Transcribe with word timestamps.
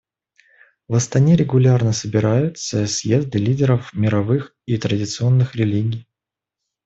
В 0.87 0.95
Астане 0.95 1.35
регулярно 1.35 1.93
собираются 1.93 2.87
съезды 2.87 3.37
лидеров 3.37 3.93
мировых 3.93 4.55
и 4.65 4.75
традиционных 4.79 5.53
религий. 5.55 6.07